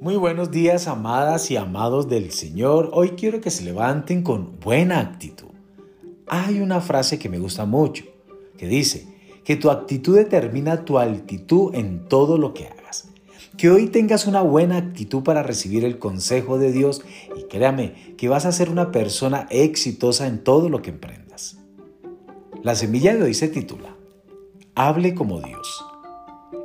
Muy 0.00 0.16
buenos 0.16 0.50
días, 0.50 0.88
amadas 0.88 1.50
y 1.50 1.58
amados 1.58 2.08
del 2.08 2.30
Señor. 2.30 2.88
Hoy 2.94 3.10
quiero 3.10 3.42
que 3.42 3.50
se 3.50 3.64
levanten 3.64 4.22
con 4.22 4.58
buena 4.58 4.98
actitud. 4.98 5.50
Hay 6.26 6.60
una 6.60 6.80
frase 6.80 7.18
que 7.18 7.28
me 7.28 7.38
gusta 7.38 7.66
mucho, 7.66 8.04
que 8.56 8.66
dice, 8.66 9.06
que 9.44 9.56
tu 9.56 9.70
actitud 9.70 10.16
determina 10.16 10.86
tu 10.86 10.98
altitud 10.98 11.74
en 11.74 12.08
todo 12.08 12.38
lo 12.38 12.54
que 12.54 12.68
hagas. 12.68 13.10
Que 13.58 13.68
hoy 13.68 13.88
tengas 13.88 14.26
una 14.26 14.40
buena 14.40 14.78
actitud 14.78 15.22
para 15.22 15.42
recibir 15.42 15.84
el 15.84 15.98
consejo 15.98 16.56
de 16.56 16.72
Dios 16.72 17.02
y 17.36 17.42
créame 17.42 18.14
que 18.16 18.30
vas 18.30 18.46
a 18.46 18.52
ser 18.52 18.70
una 18.70 18.92
persona 18.92 19.48
exitosa 19.50 20.26
en 20.26 20.42
todo 20.42 20.70
lo 20.70 20.80
que 20.80 20.92
emprendas. 20.92 21.58
La 22.62 22.74
semilla 22.74 23.14
de 23.14 23.24
hoy 23.24 23.34
se 23.34 23.48
titula, 23.48 23.94
Hable 24.74 25.14
como 25.14 25.42
Dios. 25.42 25.84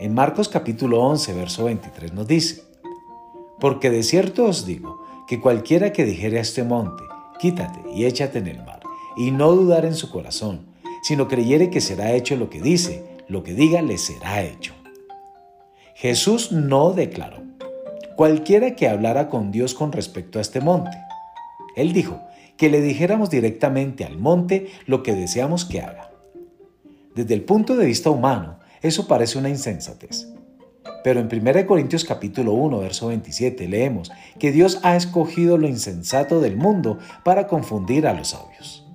En 0.00 0.12
Marcos 0.12 0.50
capítulo 0.50 1.00
11, 1.00 1.32
verso 1.32 1.64
23 1.64 2.12
nos 2.12 2.26
dice, 2.26 2.71
porque 3.62 3.90
de 3.90 4.02
cierto 4.02 4.46
os 4.46 4.66
digo 4.66 5.06
que 5.28 5.40
cualquiera 5.40 5.92
que 5.92 6.04
dijere 6.04 6.38
a 6.38 6.42
este 6.42 6.64
monte, 6.64 7.04
quítate 7.38 7.78
y 7.94 8.06
échate 8.06 8.40
en 8.40 8.48
el 8.48 8.58
mar, 8.64 8.80
y 9.16 9.30
no 9.30 9.52
dudar 9.52 9.84
en 9.84 9.94
su 9.94 10.10
corazón, 10.10 10.66
sino 11.04 11.28
creyere 11.28 11.70
que 11.70 11.80
será 11.80 12.10
hecho 12.10 12.34
lo 12.34 12.50
que 12.50 12.60
dice, 12.60 13.04
lo 13.28 13.44
que 13.44 13.54
diga 13.54 13.80
le 13.80 13.98
será 13.98 14.42
hecho. 14.42 14.74
Jesús 15.94 16.50
no 16.50 16.92
declaró, 16.92 17.40
cualquiera 18.16 18.74
que 18.74 18.88
hablara 18.88 19.28
con 19.28 19.52
Dios 19.52 19.74
con 19.74 19.92
respecto 19.92 20.40
a 20.40 20.42
este 20.42 20.60
monte. 20.60 20.98
Él 21.76 21.92
dijo 21.92 22.20
que 22.56 22.68
le 22.68 22.80
dijéramos 22.80 23.30
directamente 23.30 24.04
al 24.04 24.18
monte 24.18 24.72
lo 24.86 25.04
que 25.04 25.14
deseamos 25.14 25.64
que 25.64 25.82
haga. 25.82 26.10
Desde 27.14 27.34
el 27.34 27.44
punto 27.44 27.76
de 27.76 27.86
vista 27.86 28.10
humano, 28.10 28.58
eso 28.80 29.06
parece 29.06 29.38
una 29.38 29.50
insensatez. 29.50 30.31
Pero 31.02 31.20
en 31.20 31.26
1 31.26 31.66
Corintios 31.66 32.04
capítulo 32.04 32.52
1, 32.52 32.78
verso 32.78 33.08
27 33.08 33.68
leemos 33.68 34.12
que 34.38 34.52
Dios 34.52 34.78
ha 34.82 34.96
escogido 34.96 35.58
lo 35.58 35.68
insensato 35.68 36.40
del 36.40 36.56
mundo 36.56 36.98
para 37.24 37.46
confundir 37.46 38.06
a 38.06 38.14
los 38.14 38.28
sabios. 38.28 38.86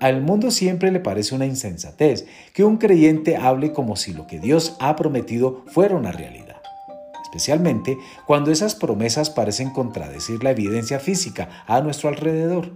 Al 0.00 0.20
mundo 0.20 0.50
siempre 0.50 0.90
le 0.90 1.00
parece 1.00 1.34
una 1.34 1.46
insensatez 1.46 2.26
que 2.52 2.64
un 2.64 2.76
creyente 2.76 3.36
hable 3.36 3.72
como 3.72 3.94
si 3.96 4.12
lo 4.12 4.26
que 4.26 4.40
Dios 4.40 4.76
ha 4.80 4.96
prometido 4.96 5.62
fuera 5.68 5.94
una 5.94 6.10
realidad, 6.10 6.60
especialmente 7.22 7.96
cuando 8.26 8.50
esas 8.50 8.74
promesas 8.74 9.30
parecen 9.30 9.70
contradecir 9.70 10.42
la 10.42 10.50
evidencia 10.50 10.98
física 10.98 11.48
a 11.66 11.80
nuestro 11.80 12.08
alrededor. 12.08 12.72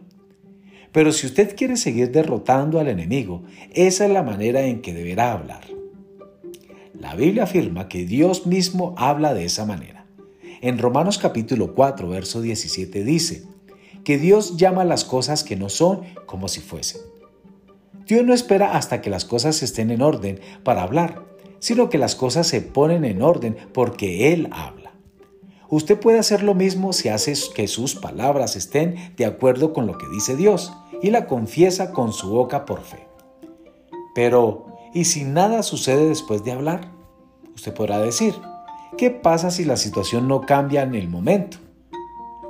Pero 0.92 1.12
si 1.12 1.26
usted 1.26 1.56
quiere 1.56 1.76
seguir 1.76 2.12
derrotando 2.12 2.78
al 2.78 2.88
enemigo, 2.88 3.42
esa 3.74 4.06
es 4.06 4.12
la 4.12 4.22
manera 4.22 4.62
en 4.62 4.80
que 4.80 4.94
deberá 4.94 5.32
hablar. 5.32 5.75
La 7.06 7.14
Biblia 7.14 7.44
afirma 7.44 7.88
que 7.88 8.04
Dios 8.04 8.46
mismo 8.46 8.92
habla 8.98 9.32
de 9.32 9.44
esa 9.44 9.64
manera. 9.64 10.06
En 10.60 10.76
Romanos 10.76 11.18
capítulo 11.18 11.72
4, 11.72 12.08
verso 12.08 12.40
17 12.40 13.04
dice, 13.04 13.44
que 14.02 14.18
Dios 14.18 14.56
llama 14.56 14.84
las 14.84 15.04
cosas 15.04 15.44
que 15.44 15.54
no 15.54 15.68
son 15.68 16.00
como 16.26 16.48
si 16.48 16.60
fuesen. 16.60 17.02
Dios 18.08 18.24
no 18.24 18.34
espera 18.34 18.76
hasta 18.76 19.02
que 19.02 19.08
las 19.08 19.24
cosas 19.24 19.62
estén 19.62 19.92
en 19.92 20.02
orden 20.02 20.40
para 20.64 20.82
hablar, 20.82 21.22
sino 21.60 21.90
que 21.90 21.98
las 21.98 22.16
cosas 22.16 22.48
se 22.48 22.60
ponen 22.60 23.04
en 23.04 23.22
orden 23.22 23.56
porque 23.72 24.32
Él 24.32 24.48
habla. 24.50 24.90
Usted 25.68 26.00
puede 26.00 26.18
hacer 26.18 26.42
lo 26.42 26.54
mismo 26.54 26.92
si 26.92 27.08
hace 27.08 27.34
que 27.54 27.68
sus 27.68 27.94
palabras 27.94 28.56
estén 28.56 28.96
de 29.16 29.26
acuerdo 29.26 29.72
con 29.72 29.86
lo 29.86 29.96
que 29.96 30.08
dice 30.08 30.34
Dios 30.34 30.72
y 31.00 31.10
la 31.10 31.28
confiesa 31.28 31.92
con 31.92 32.12
su 32.12 32.30
boca 32.30 32.66
por 32.66 32.82
fe. 32.82 33.06
Pero, 34.12 34.66
¿y 34.92 35.04
si 35.04 35.22
nada 35.22 35.62
sucede 35.62 36.08
después 36.08 36.42
de 36.42 36.50
hablar? 36.50 36.95
Usted 37.56 37.72
podrá 37.72 37.98
decir, 37.98 38.34
¿qué 38.98 39.10
pasa 39.10 39.50
si 39.50 39.64
la 39.64 39.78
situación 39.78 40.28
no 40.28 40.42
cambia 40.42 40.82
en 40.82 40.94
el 40.94 41.08
momento? 41.08 41.56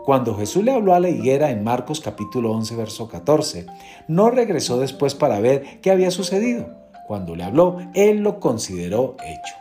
Cuando 0.05 0.37
Jesús 0.37 0.65
le 0.65 0.73
habló 0.73 0.95
a 0.95 1.01
la 1.01 1.09
higuera 1.09 1.51
en 1.51 1.63
Marcos 1.63 2.01
capítulo 2.01 2.51
11, 2.51 2.75
verso 2.75 3.09
14, 3.09 3.67
no 4.09 4.31
regresó 4.31 4.79
después 4.79 5.15
para 5.15 5.39
ver 5.39 5.81
qué 5.81 5.93
había 5.93 6.11
sucedido. 6.11 6.69
Cuando 7.07 7.37
le 7.37 7.45
habló, 7.45 7.79
él 7.95 8.19
lo 8.19 8.41
consideró 8.41 9.17
hecho. 9.25 9.55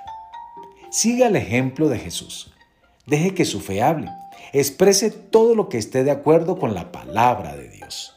Siga 0.89 1.27
el 1.27 1.35
ejemplo 1.35 1.89
de 1.89 1.99
Jesús. 1.99 2.51
Deje 3.05 3.35
que 3.35 3.45
su 3.45 3.59
fe 3.59 3.83
hable. 3.83 4.11
Exprese 4.51 5.11
todo 5.11 5.53
lo 5.53 5.69
que 5.69 5.77
esté 5.77 6.03
de 6.03 6.11
acuerdo 6.11 6.57
con 6.57 6.73
la 6.73 6.91
palabra 6.91 7.55
de 7.55 7.69
Dios. 7.69 8.15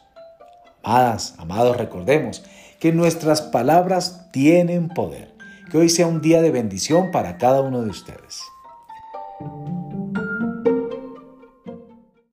Amadas, 0.82 1.34
amados, 1.36 1.76
recordemos 1.76 2.42
que 2.80 2.90
nuestras 2.92 3.42
palabras 3.42 4.30
tienen 4.32 4.88
poder 4.88 5.37
que 5.70 5.78
hoy 5.78 5.88
sea 5.88 6.06
un 6.06 6.20
día 6.20 6.40
de 6.42 6.50
bendición 6.50 7.10
para 7.10 7.38
cada 7.38 7.60
uno 7.60 7.82
de 7.82 7.90
ustedes. 7.90 8.42